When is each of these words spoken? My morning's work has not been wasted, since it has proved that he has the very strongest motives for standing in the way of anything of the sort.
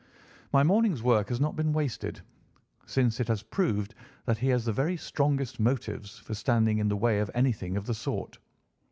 My 0.51 0.63
morning's 0.63 1.03
work 1.03 1.29
has 1.29 1.39
not 1.39 1.55
been 1.55 1.73
wasted, 1.73 2.21
since 2.87 3.19
it 3.19 3.27
has 3.27 3.43
proved 3.43 3.93
that 4.25 4.39
he 4.39 4.47
has 4.47 4.65
the 4.65 4.73
very 4.73 4.97
strongest 4.97 5.59
motives 5.59 6.17
for 6.17 6.33
standing 6.33 6.79
in 6.79 6.87
the 6.87 6.97
way 6.97 7.19
of 7.19 7.29
anything 7.35 7.77
of 7.77 7.85
the 7.85 7.93
sort. 7.93 8.39